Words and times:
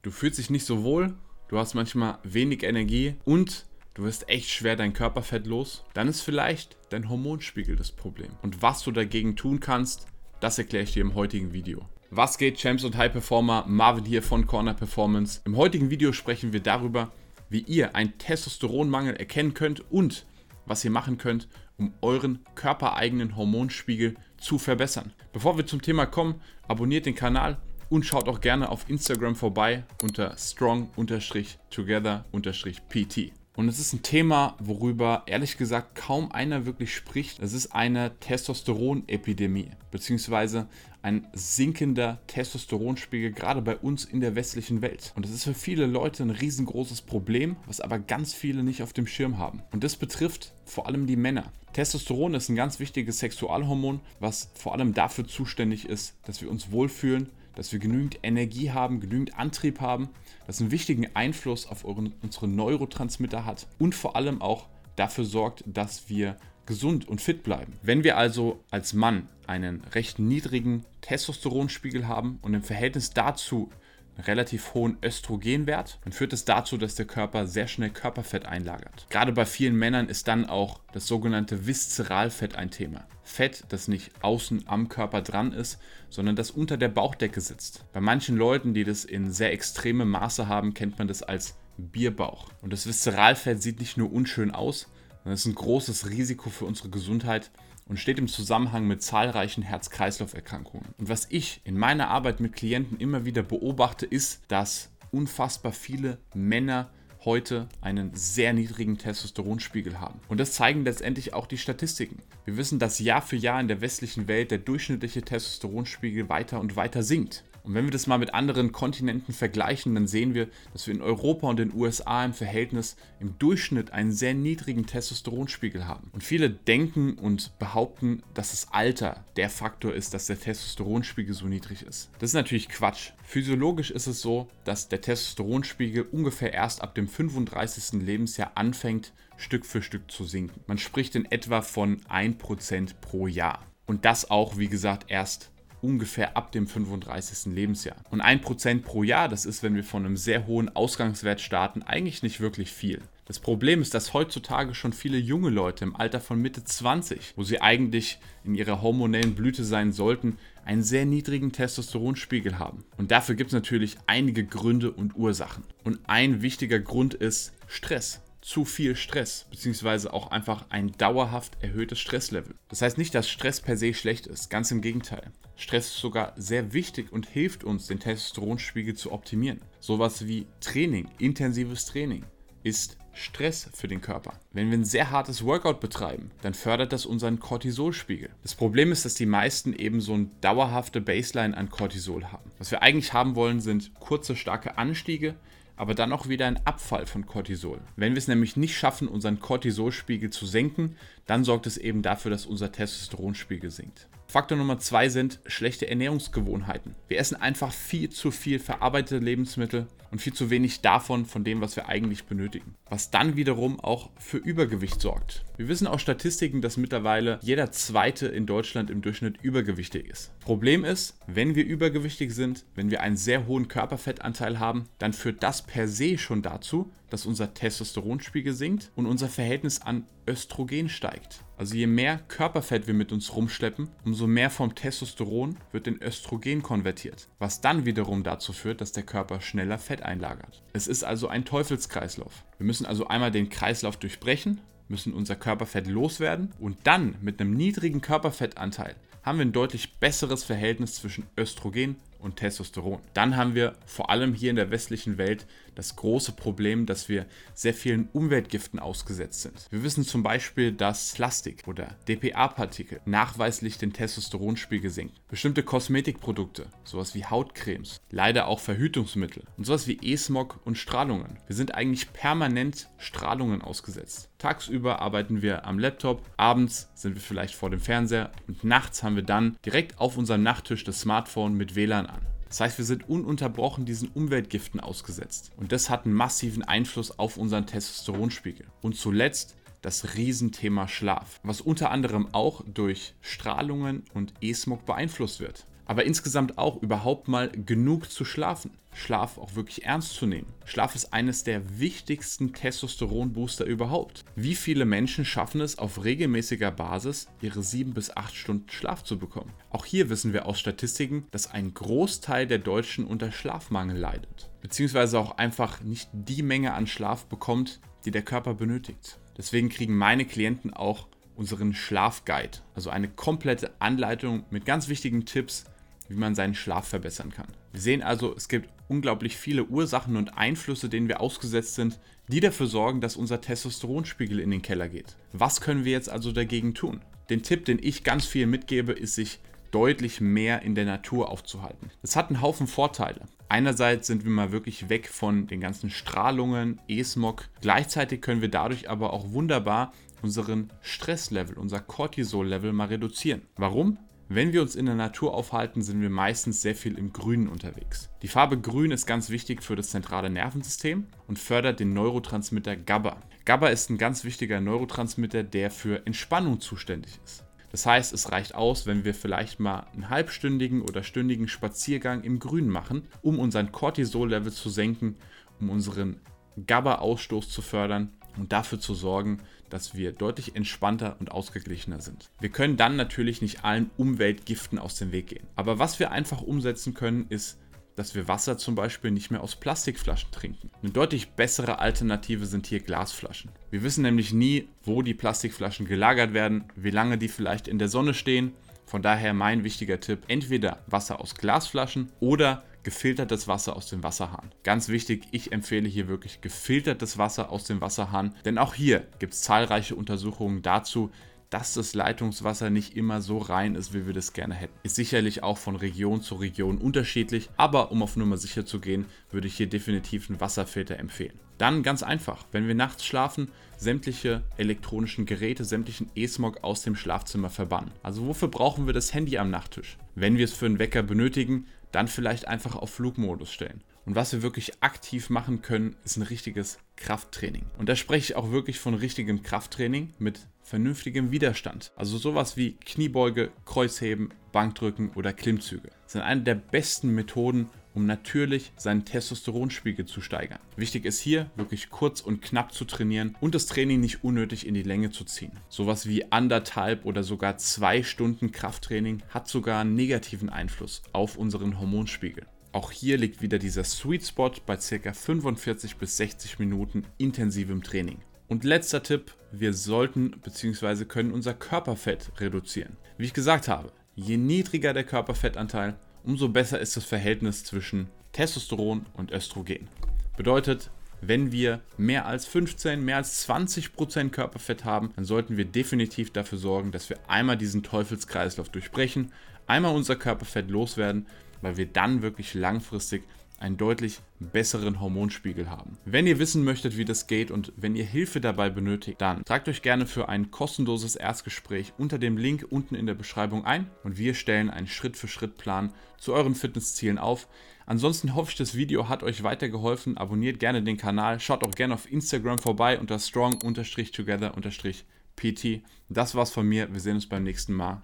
Du 0.00 0.12
fühlst 0.12 0.38
dich 0.38 0.48
nicht 0.48 0.64
so 0.64 0.84
wohl, 0.84 1.12
du 1.48 1.58
hast 1.58 1.74
manchmal 1.74 2.18
wenig 2.22 2.62
Energie 2.62 3.16
und 3.24 3.66
du 3.94 4.04
wirst 4.04 4.28
echt 4.28 4.48
schwer 4.48 4.76
dein 4.76 4.92
Körperfett 4.92 5.44
los, 5.44 5.84
dann 5.92 6.06
ist 6.06 6.20
vielleicht 6.20 6.76
dein 6.90 7.08
Hormonspiegel 7.08 7.74
das 7.74 7.90
Problem. 7.90 8.30
Und 8.40 8.62
was 8.62 8.84
du 8.84 8.92
dagegen 8.92 9.34
tun 9.34 9.58
kannst, 9.58 10.06
das 10.38 10.56
erkläre 10.56 10.84
ich 10.84 10.92
dir 10.92 11.00
im 11.00 11.16
heutigen 11.16 11.52
Video. 11.52 11.84
Was 12.10 12.38
geht, 12.38 12.58
Champs 12.58 12.84
und 12.84 12.96
High 12.96 13.10
Performer? 13.10 13.64
Marvin 13.66 14.04
hier 14.04 14.22
von 14.22 14.46
Corner 14.46 14.74
Performance. 14.74 15.40
Im 15.44 15.56
heutigen 15.56 15.90
Video 15.90 16.12
sprechen 16.12 16.52
wir 16.52 16.60
darüber, 16.60 17.10
wie 17.50 17.62
ihr 17.62 17.96
einen 17.96 18.16
Testosteronmangel 18.18 19.16
erkennen 19.16 19.52
könnt 19.52 19.90
und 19.90 20.26
was 20.64 20.84
ihr 20.84 20.92
machen 20.92 21.18
könnt, 21.18 21.48
um 21.76 21.92
euren 22.02 22.38
körpereigenen 22.54 23.34
Hormonspiegel 23.34 24.14
zu 24.38 24.58
verbessern. 24.58 25.12
Bevor 25.32 25.56
wir 25.56 25.66
zum 25.66 25.82
Thema 25.82 26.06
kommen, 26.06 26.40
abonniert 26.68 27.04
den 27.04 27.16
Kanal 27.16 27.58
und 27.88 28.06
schaut 28.06 28.28
auch 28.28 28.40
gerne 28.40 28.68
auf 28.68 28.88
Instagram 28.88 29.36
vorbei 29.36 29.84
unter 30.02 30.36
strong-together-pt. 30.36 33.32
Und 33.56 33.68
es 33.68 33.78
ist 33.80 33.92
ein 33.92 34.02
Thema, 34.02 34.56
worüber 34.60 35.24
ehrlich 35.26 35.58
gesagt 35.58 35.96
kaum 35.96 36.30
einer 36.30 36.64
wirklich 36.64 36.94
spricht. 36.94 37.40
Es 37.40 37.52
ist 37.52 37.74
eine 37.74 38.16
Testosteronepidemie, 38.20 39.72
beziehungsweise 39.90 40.68
ein 41.02 41.26
sinkender 41.32 42.20
Testosteronspiegel, 42.28 43.32
gerade 43.32 43.60
bei 43.60 43.76
uns 43.76 44.04
in 44.04 44.20
der 44.20 44.36
westlichen 44.36 44.80
Welt. 44.80 45.12
Und 45.16 45.24
das 45.24 45.32
ist 45.32 45.42
für 45.42 45.54
viele 45.54 45.86
Leute 45.86 46.22
ein 46.22 46.30
riesengroßes 46.30 47.02
Problem, 47.02 47.56
was 47.66 47.80
aber 47.80 47.98
ganz 47.98 48.32
viele 48.32 48.62
nicht 48.62 48.84
auf 48.84 48.92
dem 48.92 49.08
Schirm 49.08 49.38
haben. 49.38 49.64
Und 49.72 49.82
das 49.82 49.96
betrifft 49.96 50.54
vor 50.64 50.86
allem 50.86 51.08
die 51.08 51.16
Männer. 51.16 51.52
Testosteron 51.72 52.34
ist 52.34 52.48
ein 52.48 52.56
ganz 52.56 52.78
wichtiges 52.78 53.18
Sexualhormon, 53.18 53.98
was 54.20 54.50
vor 54.54 54.72
allem 54.72 54.94
dafür 54.94 55.26
zuständig 55.26 55.88
ist, 55.88 56.14
dass 56.24 56.42
wir 56.42 56.50
uns 56.50 56.70
wohlfühlen, 56.70 57.30
dass 57.58 57.72
wir 57.72 57.80
genügend 57.80 58.20
Energie 58.22 58.70
haben, 58.70 59.00
genügend 59.00 59.36
Antrieb 59.36 59.80
haben, 59.80 60.10
das 60.46 60.60
einen 60.60 60.70
wichtigen 60.70 61.08
Einfluss 61.14 61.66
auf 61.66 61.84
euren, 61.84 62.14
unsere 62.22 62.46
Neurotransmitter 62.46 63.44
hat 63.44 63.66
und 63.80 63.96
vor 63.96 64.14
allem 64.14 64.40
auch 64.40 64.68
dafür 64.94 65.24
sorgt, 65.24 65.64
dass 65.66 66.08
wir 66.08 66.36
gesund 66.66 67.08
und 67.08 67.20
fit 67.20 67.42
bleiben. 67.42 67.72
Wenn 67.82 68.04
wir 68.04 68.16
also 68.16 68.62
als 68.70 68.92
Mann 68.92 69.28
einen 69.48 69.82
recht 69.92 70.20
niedrigen 70.20 70.84
Testosteronspiegel 71.00 72.06
haben 72.06 72.38
und 72.42 72.54
im 72.54 72.62
Verhältnis 72.62 73.10
dazu 73.10 73.70
relativ 74.18 74.74
hohen 74.74 74.98
Östrogenwert, 75.02 75.98
dann 76.04 76.12
führt 76.12 76.32
es 76.32 76.44
dazu, 76.44 76.76
dass 76.76 76.94
der 76.94 77.06
Körper 77.06 77.46
sehr 77.46 77.68
schnell 77.68 77.90
Körperfett 77.90 78.46
einlagert. 78.46 79.06
Gerade 79.10 79.32
bei 79.32 79.46
vielen 79.46 79.76
Männern 79.76 80.08
ist 80.08 80.28
dann 80.28 80.46
auch 80.46 80.80
das 80.92 81.06
sogenannte 81.06 81.66
Viszeralfett 81.66 82.56
ein 82.56 82.70
Thema. 82.70 83.06
Fett, 83.22 83.64
das 83.68 83.88
nicht 83.88 84.10
außen 84.22 84.64
am 84.66 84.88
Körper 84.88 85.20
dran 85.20 85.52
ist, 85.52 85.78
sondern 86.08 86.34
das 86.34 86.50
unter 86.50 86.76
der 86.76 86.88
Bauchdecke 86.88 87.40
sitzt. 87.40 87.84
Bei 87.92 88.00
manchen 88.00 88.36
Leuten, 88.36 88.74
die 88.74 88.84
das 88.84 89.04
in 89.04 89.30
sehr 89.30 89.52
extremem 89.52 90.08
Maße 90.10 90.48
haben, 90.48 90.74
kennt 90.74 90.98
man 90.98 91.08
das 91.08 91.22
als 91.22 91.56
Bierbauch. 91.76 92.50
Und 92.62 92.72
das 92.72 92.86
Viszeralfett 92.86 93.62
sieht 93.62 93.80
nicht 93.80 93.96
nur 93.96 94.12
unschön 94.12 94.50
aus, 94.50 94.88
sondern 95.18 95.34
es 95.34 95.40
ist 95.40 95.46
ein 95.46 95.54
großes 95.54 96.10
Risiko 96.10 96.50
für 96.50 96.64
unsere 96.64 96.88
Gesundheit 96.88 97.50
und 97.88 97.98
steht 97.98 98.18
im 98.18 98.28
Zusammenhang 98.28 98.86
mit 98.86 99.02
zahlreichen 99.02 99.62
Herz-Kreislauf-Erkrankungen. 99.62 100.94
Und 100.98 101.08
was 101.08 101.26
ich 101.30 101.60
in 101.64 101.78
meiner 101.78 102.08
Arbeit 102.08 102.40
mit 102.40 102.52
Klienten 102.52 102.98
immer 102.98 103.24
wieder 103.24 103.42
beobachte, 103.42 104.06
ist, 104.06 104.42
dass 104.48 104.90
unfassbar 105.10 105.72
viele 105.72 106.18
Männer 106.34 106.90
heute 107.24 107.68
einen 107.80 108.14
sehr 108.14 108.52
niedrigen 108.52 108.96
Testosteronspiegel 108.96 109.98
haben. 110.00 110.20
Und 110.28 110.38
das 110.38 110.52
zeigen 110.52 110.84
letztendlich 110.84 111.34
auch 111.34 111.46
die 111.46 111.58
Statistiken. 111.58 112.22
Wir 112.44 112.56
wissen, 112.56 112.78
dass 112.78 113.00
Jahr 113.00 113.22
für 113.22 113.36
Jahr 113.36 113.60
in 113.60 113.68
der 113.68 113.80
westlichen 113.80 114.28
Welt 114.28 114.50
der 114.50 114.58
durchschnittliche 114.58 115.22
Testosteronspiegel 115.22 116.28
weiter 116.28 116.60
und 116.60 116.76
weiter 116.76 117.02
sinkt. 117.02 117.44
Und 117.68 117.74
wenn 117.74 117.84
wir 117.84 117.90
das 117.90 118.06
mal 118.06 118.16
mit 118.16 118.32
anderen 118.32 118.72
Kontinenten 118.72 119.34
vergleichen, 119.34 119.94
dann 119.94 120.06
sehen 120.06 120.32
wir, 120.32 120.48
dass 120.72 120.86
wir 120.86 120.94
in 120.94 121.02
Europa 121.02 121.46
und 121.46 121.58
den 121.58 121.74
USA 121.74 122.24
im 122.24 122.32
Verhältnis 122.32 122.96
im 123.20 123.38
Durchschnitt 123.38 123.92
einen 123.92 124.10
sehr 124.10 124.32
niedrigen 124.32 124.86
Testosteronspiegel 124.86 125.86
haben. 125.86 126.08
Und 126.12 126.24
viele 126.24 126.48
denken 126.48 127.18
und 127.18 127.58
behaupten, 127.58 128.22
dass 128.32 128.52
das 128.52 128.72
Alter 128.72 129.22
der 129.36 129.50
Faktor 129.50 129.92
ist, 129.92 130.14
dass 130.14 130.28
der 130.28 130.40
Testosteronspiegel 130.40 131.34
so 131.34 131.44
niedrig 131.44 131.82
ist. 131.82 132.10
Das 132.18 132.30
ist 132.30 132.34
natürlich 132.34 132.70
Quatsch. 132.70 133.10
Physiologisch 133.22 133.90
ist 133.90 134.06
es 134.06 134.22
so, 134.22 134.48
dass 134.64 134.88
der 134.88 135.02
Testosteronspiegel 135.02 136.04
ungefähr 136.10 136.54
erst 136.54 136.80
ab 136.80 136.94
dem 136.94 137.06
35. 137.06 138.00
Lebensjahr 138.00 138.52
anfängt, 138.54 139.12
Stück 139.36 139.66
für 139.66 139.82
Stück 139.82 140.10
zu 140.10 140.24
sinken. 140.24 140.62
Man 140.66 140.78
spricht 140.78 141.14
in 141.14 141.30
etwa 141.30 141.60
von 141.60 142.00
1% 142.04 142.94
pro 143.02 143.26
Jahr. 143.26 143.66
Und 143.84 144.06
das 144.06 144.30
auch, 144.30 144.56
wie 144.56 144.68
gesagt, 144.68 145.06
erst 145.08 145.50
ungefähr 145.80 146.36
ab 146.36 146.52
dem 146.52 146.66
35. 146.66 147.52
Lebensjahr. 147.52 147.96
Und 148.10 148.22
1% 148.22 148.82
pro 148.82 149.02
Jahr, 149.02 149.28
das 149.28 149.46
ist, 149.46 149.62
wenn 149.62 149.74
wir 149.74 149.84
von 149.84 150.04
einem 150.04 150.16
sehr 150.16 150.46
hohen 150.46 150.74
Ausgangswert 150.74 151.40
starten, 151.40 151.82
eigentlich 151.82 152.22
nicht 152.22 152.40
wirklich 152.40 152.72
viel. 152.72 153.00
Das 153.26 153.38
Problem 153.38 153.82
ist, 153.82 153.92
dass 153.92 154.14
heutzutage 154.14 154.74
schon 154.74 154.94
viele 154.94 155.18
junge 155.18 155.50
Leute 155.50 155.84
im 155.84 155.94
Alter 155.94 156.18
von 156.18 156.40
Mitte 156.40 156.64
20, 156.64 157.34
wo 157.36 157.42
sie 157.42 157.60
eigentlich 157.60 158.18
in 158.42 158.54
ihrer 158.54 158.80
hormonellen 158.80 159.34
Blüte 159.34 159.64
sein 159.64 159.92
sollten, 159.92 160.38
einen 160.64 160.82
sehr 160.82 161.04
niedrigen 161.04 161.52
Testosteronspiegel 161.52 162.58
haben. 162.58 162.84
Und 162.96 163.10
dafür 163.10 163.34
gibt 163.34 163.48
es 163.48 163.54
natürlich 163.54 163.98
einige 164.06 164.44
Gründe 164.44 164.90
und 164.90 165.14
Ursachen. 165.16 165.64
Und 165.84 165.98
ein 166.06 166.40
wichtiger 166.40 166.78
Grund 166.78 167.12
ist 167.14 167.52
Stress 167.66 168.22
zu 168.40 168.64
viel 168.64 168.96
Stress, 168.96 169.46
beziehungsweise 169.50 170.12
auch 170.12 170.30
einfach 170.30 170.66
ein 170.70 170.92
dauerhaft 170.92 171.56
erhöhtes 171.62 171.98
Stresslevel. 171.98 172.54
Das 172.68 172.82
heißt 172.82 172.98
nicht, 172.98 173.14
dass 173.14 173.28
Stress 173.28 173.60
per 173.60 173.76
se 173.76 173.94
schlecht 173.94 174.26
ist, 174.26 174.48
ganz 174.48 174.70
im 174.70 174.80
Gegenteil. 174.80 175.32
Stress 175.56 175.88
ist 175.88 175.98
sogar 175.98 176.34
sehr 176.36 176.72
wichtig 176.72 177.12
und 177.12 177.26
hilft 177.26 177.64
uns, 177.64 177.86
den 177.88 177.98
Testosteronspiegel 177.98 178.94
zu 178.94 179.12
optimieren. 179.12 179.60
Sowas 179.80 180.26
wie 180.26 180.46
Training, 180.60 181.10
intensives 181.18 181.86
Training 181.86 182.24
ist 182.62 182.96
Stress 183.12 183.68
für 183.74 183.88
den 183.88 184.00
Körper. 184.00 184.34
Wenn 184.52 184.70
wir 184.70 184.78
ein 184.78 184.84
sehr 184.84 185.10
hartes 185.10 185.44
Workout 185.44 185.80
betreiben, 185.80 186.30
dann 186.42 186.54
fördert 186.54 186.92
das 186.92 187.04
unseren 187.04 187.40
Cortisolspiegel. 187.40 188.30
Das 188.42 188.54
Problem 188.54 188.92
ist, 188.92 189.04
dass 189.04 189.14
die 189.14 189.26
meisten 189.26 189.72
eben 189.72 190.00
so 190.00 190.14
eine 190.14 190.30
dauerhafte 190.40 191.00
Baseline 191.00 191.56
an 191.56 191.68
Cortisol 191.68 192.26
haben. 192.26 192.52
Was 192.58 192.70
wir 192.70 192.82
eigentlich 192.82 193.12
haben 193.12 193.34
wollen, 193.34 193.60
sind 193.60 193.94
kurze, 193.94 194.36
starke 194.36 194.78
Anstiege, 194.78 195.34
aber 195.78 195.94
dann 195.94 196.12
auch 196.12 196.28
wieder 196.28 196.46
ein 196.46 196.60
Abfall 196.66 197.06
von 197.06 197.24
Cortisol. 197.24 197.80
Wenn 197.96 198.14
wir 198.14 198.18
es 198.18 198.28
nämlich 198.28 198.56
nicht 198.56 198.76
schaffen, 198.76 199.08
unseren 199.08 199.40
Cortisolspiegel 199.40 200.30
zu 200.30 200.44
senken, 200.44 200.96
dann 201.26 201.44
sorgt 201.44 201.66
es 201.66 201.78
eben 201.78 202.02
dafür, 202.02 202.30
dass 202.30 202.46
unser 202.46 202.72
Testosteronspiegel 202.72 203.70
sinkt. 203.70 204.08
Faktor 204.30 204.58
Nummer 204.58 204.78
zwei 204.78 205.08
sind 205.08 205.40
schlechte 205.46 205.88
Ernährungsgewohnheiten. 205.88 206.94
Wir 207.08 207.18
essen 207.18 207.36
einfach 207.36 207.72
viel 207.72 208.10
zu 208.10 208.30
viel 208.30 208.58
verarbeitete 208.58 209.24
Lebensmittel 209.24 209.86
und 210.10 210.20
viel 210.20 210.34
zu 210.34 210.50
wenig 210.50 210.82
davon, 210.82 211.24
von 211.24 211.44
dem, 211.44 211.62
was 211.62 211.76
wir 211.76 211.88
eigentlich 211.88 212.24
benötigen. 212.24 212.74
Was 212.90 213.10
dann 213.10 213.36
wiederum 213.36 213.80
auch 213.80 214.10
für 214.18 214.36
Übergewicht 214.36 215.00
sorgt. 215.00 215.46
Wir 215.56 215.68
wissen 215.68 215.86
aus 215.86 216.02
Statistiken, 216.02 216.60
dass 216.60 216.76
mittlerweile 216.76 217.38
jeder 217.40 217.70
Zweite 217.72 218.26
in 218.26 218.44
Deutschland 218.44 218.90
im 218.90 219.00
Durchschnitt 219.00 219.38
übergewichtig 219.40 220.06
ist. 220.06 220.38
Problem 220.40 220.84
ist, 220.84 221.18
wenn 221.26 221.54
wir 221.54 221.64
übergewichtig 221.64 222.34
sind, 222.34 222.66
wenn 222.74 222.90
wir 222.90 223.00
einen 223.00 223.16
sehr 223.16 223.46
hohen 223.46 223.68
Körperfettanteil 223.68 224.58
haben, 224.58 224.90
dann 224.98 225.14
führt 225.14 225.42
das 225.42 225.62
per 225.62 225.88
se 225.88 226.18
schon 226.18 226.42
dazu, 226.42 226.92
dass 227.08 227.24
unser 227.24 227.54
Testosteronspiegel 227.54 228.52
sinkt 228.52 228.90
und 228.94 229.06
unser 229.06 229.28
Verhältnis 229.28 229.80
an 229.80 230.04
Östrogen 230.28 230.90
steigt. 230.90 231.42
Also 231.56 231.74
je 231.74 231.86
mehr 231.86 232.20
Körperfett 232.28 232.86
wir 232.86 232.94
mit 232.94 233.10
uns 233.12 233.34
rumschleppen, 233.34 233.88
umso 234.04 234.26
mehr 234.26 234.50
vom 234.50 234.74
Testosteron 234.74 235.56
wird 235.72 235.86
in 235.86 236.02
Östrogen 236.02 236.62
konvertiert, 236.62 237.28
was 237.38 237.62
dann 237.62 237.86
wiederum 237.86 238.22
dazu 238.22 238.52
führt, 238.52 238.82
dass 238.82 238.92
der 238.92 239.02
Körper 239.04 239.40
schneller 239.40 239.78
Fett 239.78 240.02
einlagert. 240.02 240.62
Es 240.74 240.86
ist 240.86 241.02
also 241.02 241.28
ein 241.28 241.46
Teufelskreislauf. 241.46 242.44
Wir 242.58 242.66
müssen 242.66 242.86
also 242.86 243.08
einmal 243.08 243.30
den 243.30 243.48
Kreislauf 243.48 243.96
durchbrechen, 243.96 244.60
müssen 244.88 245.14
unser 245.14 245.34
Körperfett 245.34 245.86
loswerden 245.86 246.52
und 246.60 246.76
dann 246.84 247.16
mit 247.22 247.40
einem 247.40 247.54
niedrigen 247.54 248.02
Körperfettanteil 248.02 248.94
haben 249.22 249.38
wir 249.38 249.44
ein 249.44 249.52
deutlich 249.52 249.98
besseres 249.98 250.44
Verhältnis 250.44 250.94
zwischen 250.94 251.26
Östrogen 251.36 251.96
und 252.18 252.36
Testosteron. 252.36 253.00
Dann 253.14 253.36
haben 253.36 253.54
wir 253.54 253.74
vor 253.84 254.10
allem 254.10 254.34
hier 254.34 254.50
in 254.50 254.56
der 254.56 254.70
westlichen 254.70 255.18
Welt 255.18 255.46
das 255.78 255.94
große 255.94 256.32
Problem, 256.32 256.86
dass 256.86 257.08
wir 257.08 257.26
sehr 257.54 257.72
vielen 257.72 258.08
Umweltgiften 258.12 258.80
ausgesetzt 258.80 259.42
sind. 259.42 259.68
Wir 259.70 259.84
wissen 259.84 260.02
zum 260.02 260.24
Beispiel, 260.24 260.72
dass 260.72 261.12
Plastik 261.12 261.62
oder 261.68 261.94
DPA-Partikel 262.08 263.00
nachweislich 263.06 263.78
den 263.78 263.92
Testosteronspiegel 263.92 264.90
senken. 264.90 265.14
Bestimmte 265.28 265.62
Kosmetikprodukte, 265.62 266.66
sowas 266.82 267.14
wie 267.14 267.24
Hautcremes, 267.24 268.00
leider 268.10 268.48
auch 268.48 268.58
Verhütungsmittel 268.58 269.44
und 269.56 269.64
sowas 269.64 269.86
wie 269.86 269.98
E-Smog 270.02 270.58
und 270.64 270.76
Strahlungen. 270.76 271.38
Wir 271.46 271.54
sind 271.54 271.76
eigentlich 271.76 272.12
permanent 272.12 272.88
Strahlungen 272.98 273.62
ausgesetzt. 273.62 274.30
Tagsüber 274.38 275.00
arbeiten 275.00 275.42
wir 275.42 275.64
am 275.64 275.78
Laptop, 275.78 276.22
abends 276.36 276.90
sind 276.94 277.14
wir 277.14 277.22
vielleicht 277.22 277.54
vor 277.54 277.70
dem 277.70 277.80
Fernseher 277.80 278.32
und 278.48 278.64
nachts 278.64 279.04
haben 279.04 279.14
wir 279.14 279.22
dann 279.22 279.56
direkt 279.64 280.00
auf 280.00 280.16
unserem 280.16 280.42
Nachttisch 280.42 280.82
das 280.82 281.00
Smartphone 281.00 281.54
mit 281.54 281.76
WLAN 281.76 282.06
an. 282.06 282.26
Das 282.48 282.60
heißt, 282.60 282.78
wir 282.78 282.84
sind 282.84 283.08
ununterbrochen 283.08 283.84
diesen 283.84 284.08
Umweltgiften 284.08 284.80
ausgesetzt. 284.80 285.50
Und 285.56 285.72
das 285.72 285.90
hat 285.90 286.04
einen 286.04 286.14
massiven 286.14 286.62
Einfluss 286.62 287.18
auf 287.18 287.36
unseren 287.36 287.66
Testosteronspiegel. 287.66 288.66
Und 288.80 288.96
zuletzt 288.96 289.56
das 289.82 290.16
Riesenthema 290.16 290.88
Schlaf, 290.88 291.40
was 291.42 291.60
unter 291.60 291.90
anderem 291.90 292.28
auch 292.32 292.62
durch 292.66 293.14
Strahlungen 293.20 294.02
und 294.14 294.32
E-Smog 294.40 294.84
beeinflusst 294.86 295.40
wird. 295.40 295.66
Aber 295.88 296.04
insgesamt 296.04 296.58
auch 296.58 296.80
überhaupt 296.80 297.26
mal 297.26 297.50
genug 297.50 298.10
zu 298.10 298.24
schlafen. 298.24 298.70
Schlaf 298.92 299.38
auch 299.38 299.54
wirklich 299.54 299.84
ernst 299.84 300.14
zu 300.14 300.26
nehmen. 300.26 300.52
Schlaf 300.64 300.94
ist 300.94 301.12
eines 301.12 301.44
der 301.44 301.80
wichtigsten 301.80 302.52
Testosteronbooster 302.52 303.64
überhaupt. 303.64 304.24
Wie 304.36 304.54
viele 304.54 304.84
Menschen 304.84 305.24
schaffen 305.24 305.60
es 305.60 305.78
auf 305.78 306.04
regelmäßiger 306.04 306.70
Basis, 306.70 307.28
ihre 307.40 307.62
7 307.62 307.94
bis 307.94 308.16
8 308.16 308.34
Stunden 308.34 308.68
Schlaf 308.70 309.02
zu 309.02 309.18
bekommen? 309.18 309.52
Auch 309.70 309.84
hier 309.84 310.10
wissen 310.10 310.32
wir 310.32 310.46
aus 310.46 310.60
Statistiken, 310.60 311.26
dass 311.30 311.50
ein 311.50 311.72
Großteil 311.74 312.46
der 312.46 312.58
Deutschen 312.58 313.06
unter 313.06 313.32
Schlafmangel 313.32 313.96
leidet. 313.96 314.50
Beziehungsweise 314.60 315.18
auch 315.18 315.38
einfach 315.38 315.80
nicht 315.80 316.10
die 316.12 316.42
Menge 316.42 316.74
an 316.74 316.86
Schlaf 316.86 317.26
bekommt, 317.26 317.80
die 318.04 318.10
der 318.10 318.22
Körper 318.22 318.54
benötigt. 318.54 319.18
Deswegen 319.36 319.68
kriegen 319.68 319.96
meine 319.96 320.24
Klienten 320.24 320.74
auch 320.74 321.08
unseren 321.36 321.72
Schlafguide, 321.72 322.58
also 322.74 322.90
eine 322.90 323.08
komplette 323.08 323.70
Anleitung 323.80 324.44
mit 324.50 324.66
ganz 324.66 324.88
wichtigen 324.88 325.24
Tipps, 325.24 325.64
wie 326.08 326.16
man 326.16 326.34
seinen 326.34 326.54
Schlaf 326.54 326.88
verbessern 326.88 327.30
kann. 327.30 327.48
Wir 327.72 327.80
sehen 327.80 328.02
also, 328.02 328.34
es 328.34 328.48
gibt 328.48 328.68
unglaublich 328.88 329.36
viele 329.36 329.64
Ursachen 329.64 330.16
und 330.16 330.36
Einflüsse, 330.36 330.88
denen 330.88 331.08
wir 331.08 331.20
ausgesetzt 331.20 331.74
sind, 331.74 331.98
die 332.28 332.40
dafür 332.40 332.66
sorgen, 332.66 333.00
dass 333.00 333.16
unser 333.16 333.40
Testosteronspiegel 333.40 334.40
in 334.40 334.50
den 334.50 334.62
Keller 334.62 334.88
geht. 334.88 335.16
Was 335.32 335.60
können 335.60 335.84
wir 335.84 335.92
jetzt 335.92 336.08
also 336.08 336.32
dagegen 336.32 336.74
tun? 336.74 337.00
Den 337.30 337.42
Tipp, 337.42 337.64
den 337.64 337.78
ich 337.80 338.04
ganz 338.04 338.24
viel 338.24 338.46
mitgebe, 338.46 338.92
ist 338.92 339.14
sich 339.14 339.40
deutlich 339.70 340.20
mehr 340.20 340.62
in 340.62 340.74
der 340.74 340.86
Natur 340.86 341.28
aufzuhalten. 341.28 341.90
Das 342.00 342.16
hat 342.16 342.28
einen 342.28 342.40
Haufen 342.40 342.66
Vorteile. 342.66 343.26
Einerseits 343.50 344.06
sind 344.06 344.24
wir 344.24 344.30
mal 344.30 344.52
wirklich 344.52 344.88
weg 344.88 345.08
von 345.08 345.46
den 345.46 345.60
ganzen 345.60 345.90
Strahlungen, 345.90 346.80
E-Smog. 346.88 347.48
Gleichzeitig 347.60 348.20
können 348.20 348.40
wir 348.40 348.50
dadurch 348.50 348.90
aber 348.90 349.12
auch 349.12 349.32
wunderbar 349.32 349.92
unseren 350.22 350.70
Stresslevel, 350.80 351.56
unser 351.56 351.80
Cortisol-Level 351.80 352.72
mal 352.72 352.88
reduzieren. 352.88 353.42
Warum? 353.56 353.98
Wenn 354.30 354.52
wir 354.52 354.60
uns 354.60 354.76
in 354.76 354.84
der 354.84 354.94
Natur 354.94 355.32
aufhalten, 355.32 355.80
sind 355.80 356.02
wir 356.02 356.10
meistens 356.10 356.60
sehr 356.60 356.74
viel 356.74 356.98
im 356.98 357.14
Grünen 357.14 357.48
unterwegs. 357.48 358.10
Die 358.20 358.28
Farbe 358.28 358.60
Grün 358.60 358.90
ist 358.90 359.06
ganz 359.06 359.30
wichtig 359.30 359.62
für 359.62 359.74
das 359.74 359.88
zentrale 359.88 360.28
Nervensystem 360.28 361.06
und 361.26 361.38
fördert 361.38 361.80
den 361.80 361.94
Neurotransmitter 361.94 362.76
GABA. 362.76 363.22
GABA 363.46 363.68
ist 363.68 363.88
ein 363.88 363.96
ganz 363.96 364.24
wichtiger 364.24 364.60
Neurotransmitter, 364.60 365.44
der 365.44 365.70
für 365.70 366.04
Entspannung 366.06 366.60
zuständig 366.60 367.18
ist. 367.24 367.44
Das 367.70 367.86
heißt, 367.86 368.12
es 368.12 368.30
reicht 368.30 368.54
aus, 368.54 368.86
wenn 368.86 369.06
wir 369.06 369.14
vielleicht 369.14 369.60
mal 369.60 369.86
einen 369.94 370.10
halbstündigen 370.10 370.82
oder 370.82 371.02
stündigen 371.02 371.48
Spaziergang 371.48 372.22
im 372.22 372.38
Grün 372.38 372.68
machen, 372.68 373.08
um 373.22 373.38
unseren 373.38 373.72
Cortisol-Level 373.72 374.52
zu 374.52 374.68
senken, 374.68 375.16
um 375.58 375.70
unseren 375.70 376.20
GABA-Ausstoß 376.66 377.48
zu 377.48 377.62
fördern 377.62 378.10
und 378.36 378.52
dafür 378.52 378.78
zu 378.78 378.92
sorgen, 378.92 379.40
dass 379.70 379.94
wir 379.94 380.12
deutlich 380.12 380.56
entspannter 380.56 381.16
und 381.20 381.32
ausgeglichener 381.32 382.00
sind. 382.00 382.30
Wir 382.40 382.48
können 382.48 382.76
dann 382.76 382.96
natürlich 382.96 383.42
nicht 383.42 383.64
allen 383.64 383.90
Umweltgiften 383.96 384.78
aus 384.78 384.96
dem 384.96 385.12
Weg 385.12 385.28
gehen. 385.28 385.46
Aber 385.56 385.78
was 385.78 385.98
wir 385.98 386.10
einfach 386.10 386.42
umsetzen 386.42 386.94
können, 386.94 387.26
ist, 387.28 387.58
dass 387.98 388.14
wir 388.14 388.28
Wasser 388.28 388.56
zum 388.58 388.76
Beispiel 388.76 389.10
nicht 389.10 389.30
mehr 389.30 389.42
aus 389.42 389.56
Plastikflaschen 389.56 390.30
trinken. 390.30 390.70
Eine 390.82 390.92
deutlich 390.92 391.30
bessere 391.30 391.80
Alternative 391.80 392.46
sind 392.46 392.66
hier 392.66 392.78
Glasflaschen. 392.78 393.50
Wir 393.70 393.82
wissen 393.82 394.02
nämlich 394.02 394.32
nie, 394.32 394.68
wo 394.84 395.02
die 395.02 395.14
Plastikflaschen 395.14 395.86
gelagert 395.86 396.32
werden, 396.32 396.64
wie 396.76 396.90
lange 396.90 397.18
die 397.18 397.28
vielleicht 397.28 397.66
in 397.66 397.78
der 397.78 397.88
Sonne 397.88 398.14
stehen. 398.14 398.52
Von 398.86 399.02
daher 399.02 399.34
mein 399.34 399.64
wichtiger 399.64 400.00
Tipp, 400.00 400.20
entweder 400.28 400.78
Wasser 400.86 401.20
aus 401.20 401.34
Glasflaschen 401.34 402.10
oder 402.20 402.62
gefiltertes 402.82 403.48
Wasser 403.48 403.76
aus 403.76 403.88
dem 403.88 404.02
Wasserhahn. 404.02 404.52
Ganz 404.62 404.88
wichtig, 404.88 405.24
ich 405.30 405.52
empfehle 405.52 405.88
hier 405.88 406.08
wirklich 406.08 406.40
gefiltertes 406.40 407.18
Wasser 407.18 407.50
aus 407.50 407.64
dem 407.64 407.80
Wasserhahn, 407.80 408.34
denn 408.44 408.58
auch 408.58 408.74
hier 408.74 409.06
gibt 409.18 409.34
es 409.34 409.42
zahlreiche 409.42 409.94
Untersuchungen 409.94 410.62
dazu, 410.62 411.10
dass 411.50 411.74
das 411.74 411.94
Leitungswasser 411.94 412.70
nicht 412.70 412.96
immer 412.96 413.22
so 413.22 413.38
rein 413.38 413.74
ist, 413.74 413.94
wie 413.94 414.06
wir 414.06 414.12
das 414.12 414.32
gerne 414.32 414.54
hätten. 414.54 414.74
Ist 414.82 414.96
sicherlich 414.96 415.42
auch 415.42 415.58
von 415.58 415.76
Region 415.76 416.20
zu 416.20 416.34
Region 416.34 416.78
unterschiedlich, 416.78 417.48
aber 417.56 417.90
um 417.90 418.02
auf 418.02 418.16
Nummer 418.16 418.36
sicher 418.36 418.66
zu 418.66 418.80
gehen, 418.80 419.06
würde 419.30 419.48
ich 419.48 419.56
hier 419.56 419.68
definitiv 419.68 420.28
einen 420.28 420.40
Wasserfilter 420.40 420.98
empfehlen. 420.98 421.38
Dann 421.56 421.82
ganz 421.82 422.02
einfach, 422.02 422.44
wenn 422.52 422.68
wir 422.68 422.74
nachts 422.74 423.04
schlafen, 423.04 423.50
sämtliche 423.78 424.42
elektronischen 424.58 425.26
Geräte, 425.26 425.64
sämtlichen 425.64 426.10
E-Smog 426.14 426.62
aus 426.62 426.82
dem 426.82 426.94
Schlafzimmer 426.94 427.50
verbannen. 427.50 427.90
Also 428.02 428.26
wofür 428.26 428.48
brauchen 428.48 428.86
wir 428.86 428.92
das 428.92 429.12
Handy 429.12 429.38
am 429.38 429.50
Nachttisch? 429.50 429.96
Wenn 430.14 430.36
wir 430.36 430.44
es 430.44 430.52
für 430.52 430.66
einen 430.66 430.78
Wecker 430.78 431.02
benötigen, 431.02 431.66
dann 431.92 432.08
vielleicht 432.08 432.48
einfach 432.48 432.76
auf 432.76 432.90
Flugmodus 432.90 433.52
stellen. 433.52 433.82
Und 434.04 434.14
was 434.14 434.32
wir 434.32 434.42
wirklich 434.42 434.82
aktiv 434.82 435.28
machen 435.28 435.60
können, 435.60 435.94
ist 436.02 436.16
ein 436.16 436.22
richtiges 436.22 436.78
Krafttraining. 436.96 437.66
Und 437.76 437.90
da 437.90 437.94
spreche 437.94 438.32
ich 438.32 438.36
auch 438.36 438.50
wirklich 438.50 438.78
von 438.78 438.94
richtigem 438.94 439.42
Krafttraining 439.42 440.14
mit 440.18 440.46
vernünftigem 440.62 441.30
Widerstand. 441.30 441.92
Also 441.94 442.16
sowas 442.16 442.56
wie 442.56 442.72
Kniebeuge, 442.72 443.50
Kreuzheben, 443.66 444.32
Bankdrücken 444.52 445.10
oder 445.14 445.32
Klimmzüge. 445.32 445.90
Sind 446.06 446.22
eine 446.22 446.42
der 446.42 446.54
besten 446.54 447.14
Methoden, 447.14 447.68
um 447.98 448.06
natürlich 448.06 448.70
seinen 448.76 449.04
Testosteronspiegel 449.04 450.06
zu 450.06 450.20
steigern. 450.20 450.60
Wichtig 450.76 451.04
ist 451.04 451.18
hier, 451.18 451.50
wirklich 451.56 451.90
kurz 451.90 452.20
und 452.20 452.40
knapp 452.40 452.72
zu 452.72 452.84
trainieren 452.84 453.36
und 453.40 453.56
das 453.56 453.66
Training 453.66 453.98
nicht 453.98 454.22
unnötig 454.22 454.68
in 454.68 454.74
die 454.74 454.84
Länge 454.84 455.10
zu 455.10 455.24
ziehen. 455.24 455.50
Sowas 455.68 456.06
wie 456.06 456.30
anderthalb 456.30 457.04
oder 457.04 457.24
sogar 457.24 457.56
zwei 457.56 458.04
Stunden 458.04 458.52
Krafttraining 458.52 459.24
hat 459.30 459.48
sogar 459.48 459.80
einen 459.80 459.96
negativen 459.96 460.48
Einfluss 460.48 461.02
auf 461.12 461.36
unseren 461.36 461.80
Hormonspiegel. 461.80 462.46
Auch 462.70 462.92
hier 462.92 463.18
liegt 463.18 463.42
wieder 463.42 463.58
dieser 463.58 463.82
Sweet 463.82 464.24
Spot 464.24 464.52
bei 464.64 464.76
ca. 464.76 465.12
45 465.12 465.96
bis 465.96 466.18
60 466.18 466.60
Minuten 466.60 467.02
intensivem 467.16 467.82
Training. 467.82 468.18
Und 468.46 468.62
letzter 468.62 469.02
Tipp, 469.02 469.34
wir 469.50 469.74
sollten 469.74 470.36
bzw. 470.40 471.04
können 471.04 471.32
unser 471.32 471.54
Körperfett 471.54 472.30
reduzieren. 472.38 472.96
Wie 473.16 473.24
ich 473.24 473.34
gesagt 473.34 473.66
habe, 473.66 473.90
je 474.14 474.36
niedriger 474.36 474.94
der 474.94 475.02
Körperfettanteil, 475.02 475.98
umso 476.28 476.50
besser 476.50 476.78
ist 476.78 476.94
das 476.94 477.06
Verhältnis 477.06 477.64
zwischen 477.64 478.10
Testosteron 478.32 479.06
und 479.14 479.32
Östrogen. 479.32 479.88
Bedeutet, 480.36 480.90
wenn 481.22 481.52
wir 481.52 481.80
mehr 481.96 482.26
als 482.26 482.44
15, 482.44 483.02
mehr 483.02 483.16
als 483.16 483.48
20% 483.48 484.28
Körperfett 484.28 484.84
haben, 484.84 485.10
dann 485.16 485.24
sollten 485.24 485.56
wir 485.56 485.64
definitiv 485.64 486.30
dafür 486.30 486.58
sorgen, 486.58 486.92
dass 486.92 487.08
wir 487.08 487.16
einmal 487.28 487.56
diesen 487.56 487.82
Teufelskreislauf 487.82 488.68
durchbrechen, 488.68 489.32
einmal 489.66 489.96
unser 489.96 490.16
Körperfett 490.16 490.70
loswerden, 490.70 491.26
weil 491.62 491.78
wir 491.78 491.86
dann 491.86 492.20
wirklich 492.20 492.52
langfristig 492.52 493.24
einen 493.58 493.76
deutlich 493.76 494.20
besseren 494.38 495.00
Hormonspiegel 495.00 495.68
haben. 495.68 495.98
Wenn 496.04 496.26
ihr 496.26 496.38
wissen 496.38 496.64
möchtet, 496.64 496.96
wie 496.96 497.04
das 497.04 497.26
geht 497.26 497.50
und 497.50 497.72
wenn 497.76 497.96
ihr 497.96 498.04
Hilfe 498.04 498.40
dabei 498.40 498.70
benötigt, 498.70 499.20
dann 499.20 499.44
tragt 499.44 499.68
euch 499.68 499.82
gerne 499.82 500.06
für 500.06 500.28
ein 500.28 500.50
kostenloses 500.50 501.16
Erstgespräch 501.16 501.92
unter 501.98 502.18
dem 502.18 502.36
Link 502.36 502.66
unten 502.70 502.94
in 502.94 503.06
der 503.06 503.14
Beschreibung 503.14 503.64
ein 503.64 503.90
und 504.04 504.16
wir 504.16 504.34
stellen 504.34 504.70
einen 504.70 504.86
Schritt-für-Schritt-Plan 504.86 505.92
zu 506.18 506.34
euren 506.34 506.54
Fitnesszielen 506.54 507.18
auf. 507.18 507.48
Ansonsten 507.86 508.34
hoffe 508.34 508.50
ich, 508.50 508.56
das 508.56 508.74
Video 508.74 509.08
hat 509.08 509.22
euch 509.22 509.42
weitergeholfen. 509.42 510.18
Abonniert 510.18 510.60
gerne 510.60 510.82
den 510.82 510.98
Kanal, 510.98 511.40
schaut 511.40 511.64
auch 511.64 511.72
gerne 511.72 511.94
auf 511.94 512.10
Instagram 512.10 512.58
vorbei 512.58 512.98
unter 512.98 513.18
strong-together-pt. 513.18 515.82
Das 516.08 516.34
war's 516.34 516.50
von 516.50 516.66
mir, 516.66 516.92
wir 516.92 517.00
sehen 517.00 517.14
uns 517.14 517.28
beim 517.28 517.44
nächsten 517.44 517.72
Mal. 517.72 518.02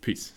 Peace. 0.00 0.32